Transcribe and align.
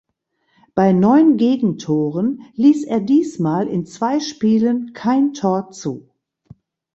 Bei 0.73 0.93
neun 0.93 1.37
Gegentoren 1.37 2.41
ließ 2.55 2.85
er 2.85 3.01
diesmal 3.01 3.67
in 3.67 3.85
zwei 3.85 4.19
Spielen 4.19 4.93
kein 4.93 5.33
Tor 5.35 5.69
zu. 5.69 6.09